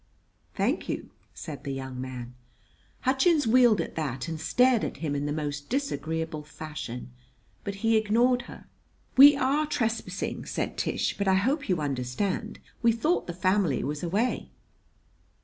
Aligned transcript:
"Thank 0.55 0.89
you," 0.89 1.11
said 1.35 1.63
the 1.63 1.71
young 1.71 2.01
man. 2.01 2.33
Hutchins 3.01 3.45
wheeled 3.45 3.79
at 3.79 3.93
that 3.93 4.27
and 4.27 4.41
stared 4.41 4.83
at 4.83 4.97
him 4.97 5.13
in 5.15 5.27
the 5.27 5.31
most 5.31 5.69
disagreeable 5.69 6.41
fashion; 6.41 7.11
but 7.63 7.75
he 7.85 7.95
ignored 7.97 8.41
her. 8.49 8.65
"We 9.15 9.35
are 9.37 9.67
trespassing," 9.67 10.45
said 10.47 10.75
Tish; 10.75 11.15
"but 11.19 11.27
I 11.27 11.35
hope 11.35 11.69
you 11.69 11.79
understand. 11.81 12.57
We 12.81 12.91
thought 12.91 13.27
the 13.27 13.33
family 13.35 13.83
was 13.83 14.01
away." 14.01 14.49